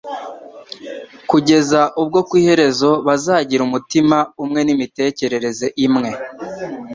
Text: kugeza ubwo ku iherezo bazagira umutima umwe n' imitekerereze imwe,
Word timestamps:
kugeza 1.29 1.81
ubwo 2.01 2.19
ku 2.27 2.33
iherezo 2.41 2.89
bazagira 3.07 3.61
umutima 3.65 4.17
umwe 4.43 4.61
n' 4.63 4.73
imitekerereze 4.75 5.67
imwe, 5.85 6.09